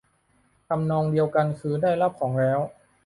[0.67, 2.59] ทำนองเดียวกันคือ ได้รับของแล้ว